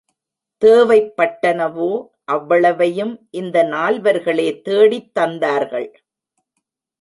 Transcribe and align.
தேவைப்பட்டனவோ 0.61 2.05
அவ்வளவையும் 2.23 3.27
இந்த 3.29 3.63
நால்வர்களே 3.63 4.61
தேடித் 4.61 5.11
தந்தார்கள். 5.19 5.93